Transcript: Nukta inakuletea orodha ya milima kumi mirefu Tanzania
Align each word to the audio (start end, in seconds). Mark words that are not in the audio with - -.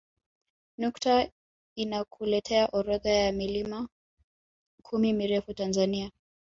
Nukta 0.77 1.31
inakuletea 1.75 2.67
orodha 2.71 3.09
ya 3.11 3.31
milima 3.31 3.87
kumi 4.83 5.13
mirefu 5.13 5.53
Tanzania 5.53 6.11